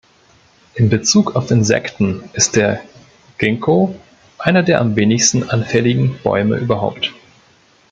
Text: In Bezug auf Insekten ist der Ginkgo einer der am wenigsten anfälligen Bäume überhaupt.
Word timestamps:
In 0.73 0.89
Bezug 0.89 1.35
auf 1.35 1.51
Insekten 1.51 2.23
ist 2.33 2.55
der 2.55 2.81
Ginkgo 3.37 3.99
einer 4.39 4.63
der 4.63 4.81
am 4.81 4.95
wenigsten 4.95 5.47
anfälligen 5.51 6.17
Bäume 6.23 6.57
überhaupt. 6.57 7.13